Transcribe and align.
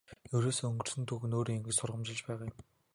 Ерөөсөө 0.37 0.65
өнгөрсөн 0.69 1.03
түүх 1.09 1.23
нь 1.27 1.35
өөрөө 1.37 1.55
ингэж 1.57 1.75
сургамжилж 1.77 2.21
байгаа 2.25 2.47
юм. 2.49 2.55